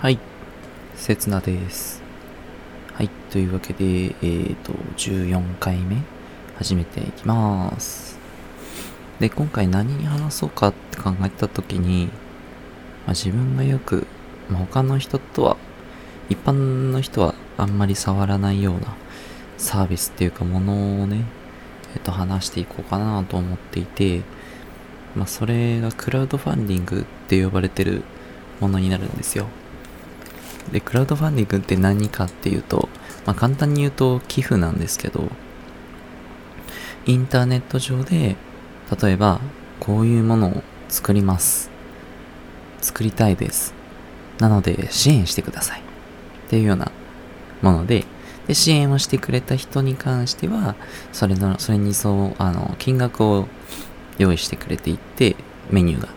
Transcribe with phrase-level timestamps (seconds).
[0.00, 0.20] はい、
[0.94, 2.04] せつなです。
[2.92, 5.96] はい、というわけで、えっ、ー、と、14回目、
[6.56, 8.16] 始めていきます。
[9.18, 12.10] で、今回何に話そうかって考えた時に、ま
[13.06, 14.06] あ、自分がよく、
[14.48, 15.56] まあ、他の人とは、
[16.28, 18.94] 一般の人はあんまり触らないような
[19.56, 21.24] サービスっていうかものをね、
[21.96, 24.20] えっ、ー、と、話していこうかなと思っていて、
[25.16, 28.04] まあ、それがクラウドファンディングって呼ばれてる
[28.60, 29.48] ものになるんですよ。
[30.72, 32.88] で、クラウドファンディングって何かっていうと、
[33.26, 35.30] まあ、簡単に言うと寄付なんですけど、
[37.06, 38.36] インターネット上で、
[39.02, 39.40] 例えば、
[39.80, 41.70] こういうものを作ります。
[42.80, 43.74] 作りたいです。
[44.38, 45.80] なので、支援してください。
[45.80, 46.90] っていうような
[47.62, 48.04] もので、
[48.46, 50.74] で、支援をしてくれた人に関しては、
[51.12, 53.46] それの、それにそう、あの、金額を
[54.16, 55.36] 用意してくれていって、
[55.70, 56.08] メニューが、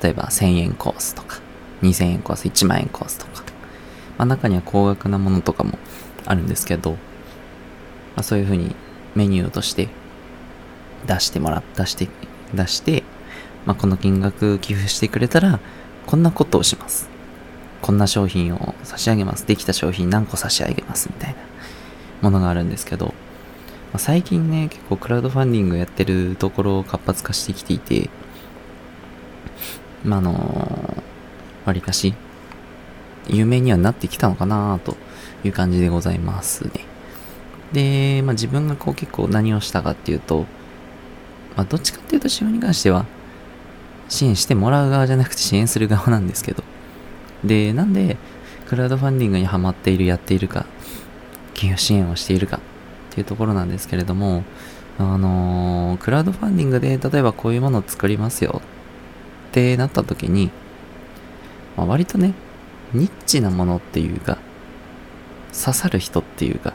[0.00, 1.40] 例えば1000円コースとか、
[1.82, 3.42] 2000円コース、1万円コースとか、
[4.18, 5.78] まあ、中には高額なものとかも
[6.26, 6.98] あるんですけど、ま
[8.16, 8.74] あ、そういう風に
[9.14, 9.88] メニューとして
[11.06, 12.08] 出してもらった、して、
[12.54, 13.02] 出して、
[13.66, 15.60] まあ、この金額寄付してくれたら、
[16.06, 17.08] こんなことをします。
[17.80, 19.46] こんな商品を差し上げます。
[19.46, 21.08] できた商品何個差し上げます。
[21.08, 21.36] みたいな
[22.22, 23.12] ものがあるんですけど、ま
[23.94, 28.08] あ、最近ね、結構クラウドファンディングやってるところを活発化してきていて、
[30.04, 31.04] まあ、あの
[31.66, 32.14] わりかし、
[33.28, 34.96] 有名にはなってきたのかなと
[35.44, 36.84] いう感じでございますね。
[37.72, 40.46] で、まあ自分がこう結構何をしたかっていうと、
[41.56, 43.06] まあどっちかっていうと自分に関しては
[44.08, 46.62] 支援してもらう側じゃなくて支援する側なんですけど。
[47.44, 48.16] で、なんで
[48.68, 50.66] クラウドファンディングにハマっている、やっているか、
[51.54, 52.60] 企業支援をしているかっ
[53.10, 54.44] ていうところなんですけれども、
[54.98, 58.62] あのー、クラウドファンディングで例えばこういうものを作りますよ
[59.50, 60.50] ってなった時に、
[61.76, 62.34] まあ、割とね、
[62.94, 64.38] ニッチなものっていうか、
[65.52, 66.74] 刺さる人っていうか、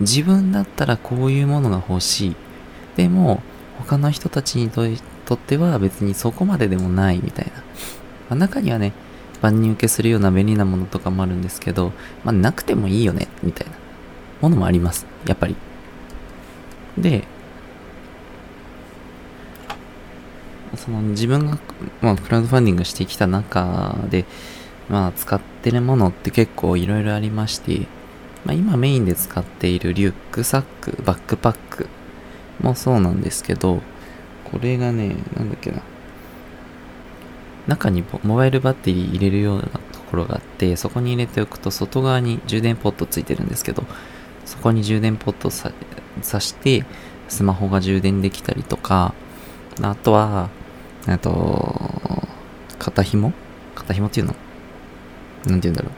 [0.00, 2.36] 自分だったらこういうものが欲しい。
[2.96, 3.42] でも、
[3.78, 4.82] 他の人たちにと
[5.34, 7.52] っては別にそこまででもないみたいな。
[7.52, 7.62] ま
[8.30, 8.92] あ、中にはね、
[9.40, 11.92] 万人受けするような便利なものとかもあるんですけど、
[12.24, 13.72] まあ、なくてもいいよね、みたいな
[14.40, 15.06] ものもあります。
[15.26, 15.56] やっぱり。
[16.96, 17.24] で、
[20.76, 21.58] その自分が、
[22.00, 24.24] まあ、クラウドファンディングしてきた中で、
[24.88, 27.86] まあ、使ってるものって結構いろいろありまして、
[28.44, 31.88] まあ、今メインで使っているリュックサック、バックパック
[32.60, 33.82] もそうなんですけど、
[34.44, 35.82] これがね、なんだっけな。
[37.66, 39.62] 中にモバイルバッテリー入れるような
[39.92, 43.84] ところがあって、そこに入れておくと外側に充電ポットついてるんですけど、
[44.46, 45.70] そこに充電ポットさ
[46.22, 46.84] さして、
[47.28, 49.12] スマホが充電できたりとか、
[49.82, 50.48] あとは、
[51.08, 51.74] えっと、
[52.78, 53.32] 肩紐？
[53.74, 54.34] 肩紐っていうの？
[55.46, 55.92] なんて言うんだろう。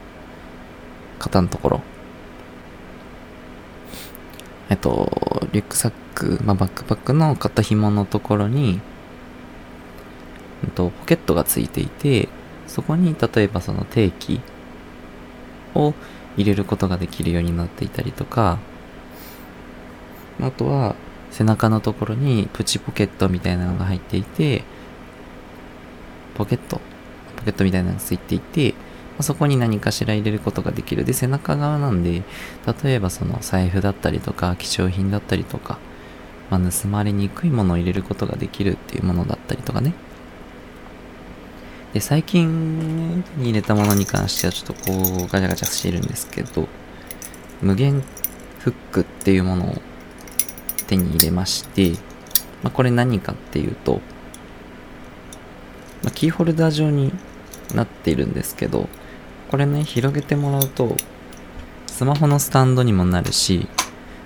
[1.18, 1.80] 肩のところ。
[4.68, 8.80] えっと、リュックサック、まあ、バックパックの肩紐のところに、
[10.62, 12.28] えっと、ポケットがついていて、
[12.68, 14.40] そこに例えばその定期
[15.74, 15.92] を
[16.36, 18.58] 入れることができるようになっていたりとか、
[20.40, 20.94] あとは
[21.32, 24.62] 背中のところにプチポケットみたいなのが入っていて、
[26.34, 26.80] ポケット、
[27.36, 28.74] ポケットみたいなのがついていて、
[29.18, 31.04] まそこに何かしら入れることができる。
[31.04, 32.22] で、背中側なんで、
[32.82, 35.78] 例えばその財布だったりとか、貴重品だったりとか、
[36.50, 39.94] まあ、盗まれにくいものを入れることができるっていうものだったりとかね。
[41.92, 46.68] で、最近に入れたものに関してはちょっとこうガチャガチャしてるんですけど、
[47.62, 48.02] 無限
[48.60, 49.82] フックっていうものを
[50.86, 51.92] 手に入れまして、
[52.62, 54.00] まあ、これ何かっていうと、
[56.02, 57.12] ま、キーホルダー状に
[57.74, 58.88] なっているんですけど、
[59.50, 60.96] これね、広げてもらうと、
[61.86, 63.68] スマホのスタンドにもなるし、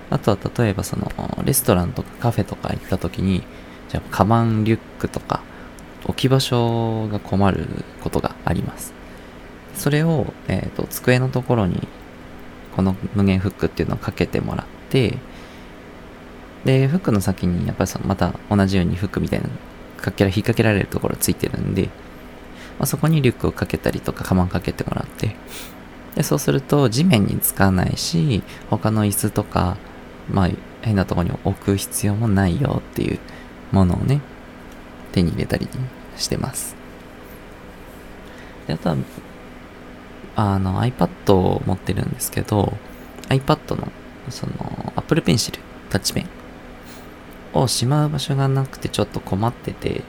[0.09, 1.11] あとは例えばその、
[1.43, 3.43] レストランとかカフェとか行った時に、
[3.89, 5.41] じゃあ、カバン、リュックとか、
[6.05, 7.67] 置き場所が困る
[8.03, 8.93] ことがあります。
[9.75, 11.87] それを、えっ、ー、と、机のところに、
[12.75, 15.17] この無限フックっていうのをかけてもらって、
[16.63, 19.49] で、フックの先に、やっぱりその、また同じようにフックみたいな
[20.05, 21.85] かけら、引っ掛けられるところついてるんで、
[22.77, 25.35] まあ、そこにリュックをかけたりとか、カバンかけてもらって、
[26.15, 29.77] で、そうすると地面につかないし、他の椅子とか、
[30.29, 30.49] まあ、
[30.81, 33.19] 変なところに置く必要もないよっていう
[33.71, 34.21] ものをね、
[35.11, 35.67] 手に入れたり
[36.17, 36.75] してます。
[38.67, 38.95] で、あとは、
[40.35, 42.77] あの、iPad を持ってるんですけど、
[43.29, 43.87] iPad の、
[44.29, 45.59] その、Apple Pencil、
[45.89, 46.34] タッチペン
[47.61, 50.03] をしまう場所がなくてちょっと困ってて、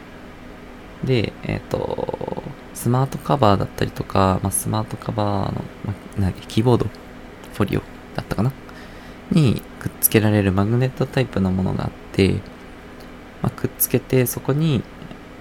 [1.05, 2.43] で、えっ、ー、と、
[2.75, 6.87] スマートカバーだったりとか、まあ、スマートカバーの、まあ、なキーボード、
[7.55, 7.81] フォリオ
[8.15, 8.53] だったかな？
[9.31, 12.35] にくっつけられるマグネットタイプのものがあって、
[13.43, 14.79] まあ、くっつけてそこに、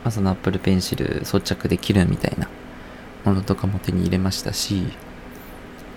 [0.03, 2.49] まあ、その Apple Pencil 装着できるみたいな
[3.23, 4.87] ものとかも手に入れましたし、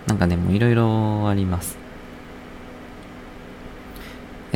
[0.06, 1.87] なんかね、もういろいろあります。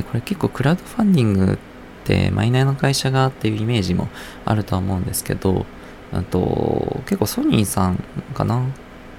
[0.02, 1.58] で、これ結構クラウドファンディングっ
[2.04, 4.08] てマイナーの会社がっていうイメージも
[4.44, 5.64] あるとは思うんですけど、
[6.12, 7.96] あと、結構ソニーさん
[8.34, 8.66] かな？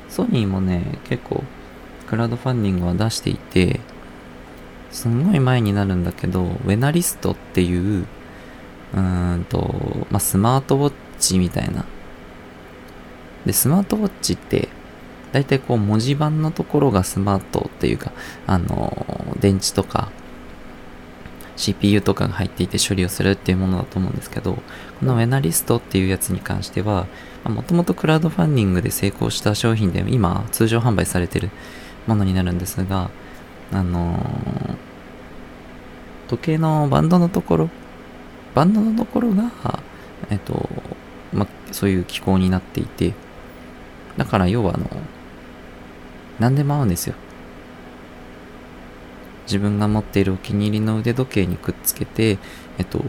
[0.09, 1.43] ソニーもね、結構
[2.07, 3.79] クラウドファンディングは出していて、
[4.91, 8.05] すんごい前になるんだけど、ウェナリストっていう、
[8.93, 11.85] うーんと、まあ、スマートウォッチみたいな。
[13.45, 14.69] で、スマートウォッチって、
[15.31, 18.11] だいたいこう文字盤のところがスマートっていうか、
[18.45, 20.11] あの、電池とか、
[21.55, 27.07] CPU とかが入っていて処理をするっていうものだと思うんですけど、このウェナリストっていうやつに関しては、
[27.43, 31.49] もともとクラウドファンディングで成功した商品で今通常販売されてる
[32.07, 33.09] ものになるんですが、
[33.71, 34.75] あのー、
[36.29, 37.69] 時計のバンドのところ、
[38.55, 39.51] バンドのところが、
[40.29, 40.69] えっと、
[41.33, 43.13] ま、そういう機構になっていて、
[44.17, 44.87] だから要はあの、
[46.39, 47.15] 何でも合うんですよ。
[49.43, 52.37] 自分が持っているお気に入りの腕時計にくっつけて、
[52.77, 53.01] えっと、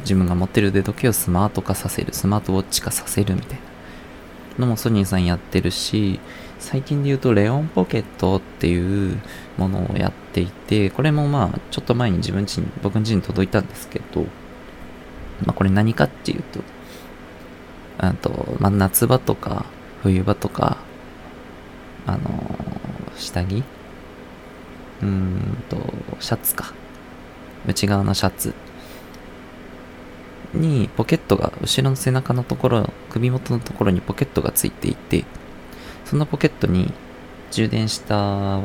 [0.00, 3.58] 自分が持ってる腕時計をスマート化させる、スマートウォッチ化させるみたい
[4.58, 6.20] なのもソニーさんやってるし、
[6.58, 9.18] 最近で言うとレオンポケットっていう
[9.58, 14.22] ものをやっていて、これもまあ、ちょっと前に自分家に、僕ん家に届いたんですけど、
[15.44, 16.60] まあこれ何かっていうと、
[17.98, 19.66] あと、まあ夏場とか
[20.02, 20.78] 冬場とか、
[22.06, 22.20] あの、
[23.16, 23.62] 下着
[25.02, 25.76] うーんと、
[26.20, 26.72] シャツか。
[27.66, 28.54] 内側のシャツ
[30.54, 35.24] にポケットが、後ろの背中のところ、首元のところにポケットがついていて、
[36.04, 36.92] そのポケットに
[37.50, 38.60] 充電した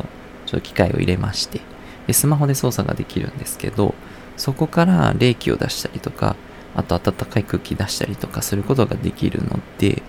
[0.63, 1.61] 機械を入れまして、
[2.07, 3.93] でスマホで操作ができるんですけど、
[4.35, 6.35] そこから冷気を出したりとか、
[6.75, 10.01] あと暖かい空気出したりとかすることができるので、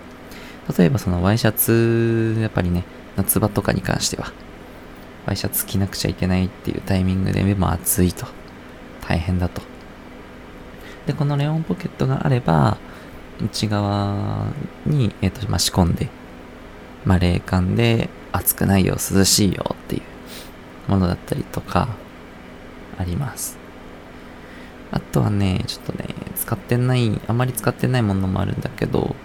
[0.77, 2.83] 例えばそのワイシャツ、やっぱりね、
[3.15, 4.31] 夏場とかに関しては、
[5.29, 8.25] ワイシャツ着なくちゃいけないっていうタイミングで目も暑いと。
[9.07, 9.61] 大変だと。
[11.05, 12.79] で、このレオンポケットがあれば、
[13.39, 14.47] 内側
[14.87, 16.09] に、えっ、ー、と、まあ、仕込んで、
[17.05, 20.01] まあ、冷感で暑くないよ、涼しいよってい
[20.87, 21.89] うものだったりとか、
[22.97, 23.59] あります。
[24.89, 29.15] あとはね、ちょっとね、使ってない、あまり使ってないものもあるんだけど、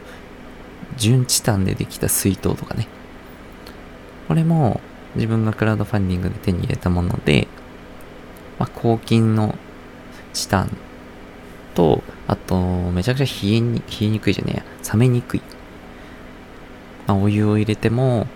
[0.99, 2.89] 純チタンでできた水筒とかね。
[4.29, 4.83] これも
[5.15, 7.49] 自分がクラウドファンディングで手に入れたもので、
[8.59, 9.55] まあ、抗菌の
[10.33, 10.77] チタン
[11.75, 15.43] と、あと、めちゃくちゃ冷えに、冷えにくいじゃねえや、冷めにくい。
[17.07, 18.27] まあ、お湯を入れても、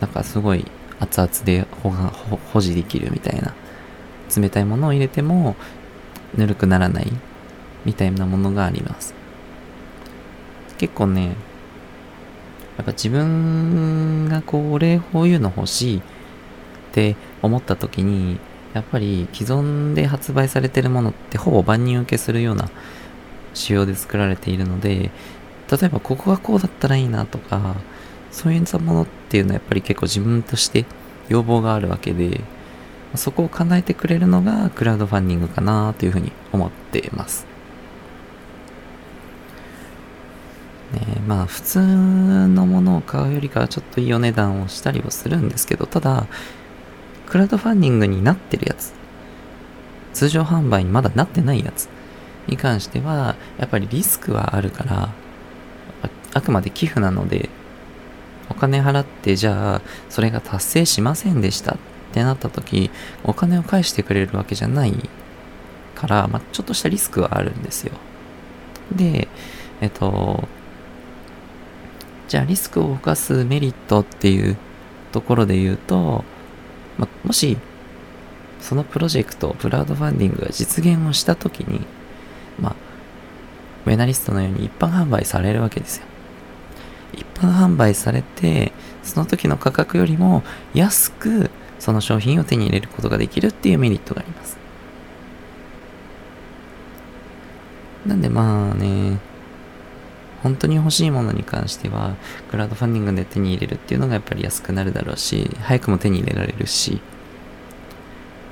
[0.00, 0.66] なんかすごい
[1.00, 3.54] 熱々で保保保持できるみたいな。
[4.36, 5.56] 冷たいものを入れても、
[6.34, 7.12] ぬるくならない
[7.84, 9.14] みたいなものがあります。
[10.78, 11.36] 結構ね、
[12.76, 16.00] やっぱ自分がこれ、こういうの欲しいっ
[16.92, 18.38] て思った時に、
[18.74, 22.68] やっぱり既存で発売されてるものってほぼ万人受けするような
[23.54, 25.10] 仕様で作られているので、
[25.70, 27.76] 例えばここがこうだったらいいなとか、
[28.30, 30.84] そういうものっていうのはやっぱり結構自分として
[31.28, 32.42] 要望があるわけで、
[33.14, 37.55] そこを叶えてくれるのがクラウドファンディングかなというふうに思っています。
[41.00, 46.26] ね、まあ普通のものを買うよりかはちょっといいお値段をしたりはするんですけど、ただ、
[47.26, 48.92] クラウドファンディングになってるやつ、
[50.12, 51.88] 通常販売にまだなってないやつ。
[52.46, 55.12] に関しては、やっぱりリスクはあるから、
[56.32, 57.48] あくまで寄付なので、
[58.48, 61.74] お金払ってじゃあ、それが達成しませんでした。
[61.74, 61.78] っ
[62.12, 62.90] てなった時、
[63.24, 64.94] お金を返してくれるわけじゃない
[65.94, 67.92] から、まあ、ちょっとしたリスクはあるんですよ。
[68.92, 69.28] で、
[69.80, 70.48] えっと、
[72.28, 74.56] じゃあリスクを犯すメリットっていう
[75.12, 76.24] ところで言うと、
[76.98, 77.56] ま、もし、
[78.60, 81.86] そのプロジェクト、クラウドファンディングが実現をしたときに、
[82.58, 82.76] まあ、
[83.86, 86.06] ウェナリストのように一般販売されるわけですよ。
[87.12, 90.42] 一般販売されて、その時の価格よりも
[90.74, 94.58] 安くその商品を手に入れることができるっていうメリットがあります。
[98.04, 99.18] なんでまあね、
[100.42, 102.16] 本当に欲しいものに関しては、
[102.50, 107.00] クラウドファンディングで手に入れるっていうのがやっぱり安くなるだろうし、早くも手に入れられるし、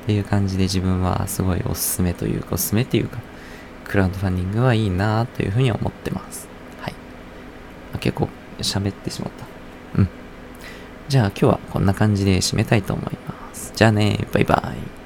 [0.04, 3.18] っていう感じで自分はすごいおすすめというか、おすすめっていうか、
[3.84, 6.48] クラウドファンディングはいいなというふうに思ってます。
[6.80, 6.94] はい。
[7.94, 9.46] あ、結構喋ってしまった。
[10.00, 10.08] うん。
[11.08, 13.72] じゃあ今日はこんな感じで締めたいと思います。
[13.74, 15.03] じゃあね、バイバイ。